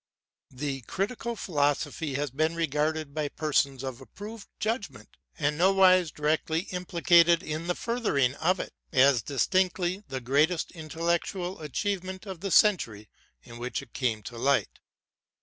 "The 0.63 0.81
Critical 0.87 1.35
Philosophy 1.35 2.15
has 2.15 2.31
been 2.31 2.55
regarded 2.55 3.13
by 3.13 3.27
persons 3.29 3.83
of 3.83 4.01
approved 4.01 4.47
judgment, 4.59 5.15
and 5.37 5.59
nowise 5.59 6.09
directly 6.09 6.61
implicated 6.71 7.43
in 7.43 7.67
the 7.67 7.75
furthering 7.75 8.33
of 8.37 8.59
it, 8.59 8.73
as 8.91 9.21
distinctly 9.21 10.01
the 10.07 10.19
greatest 10.19 10.71
intellectual 10.71 11.61
achievement 11.61 12.25
of 12.25 12.39
the 12.39 12.49
century 12.49 13.09
in 13.43 13.59
which 13.59 13.83
it 13.83 13.93
came 13.93 14.23
to 14.23 14.39
light. 14.39 14.79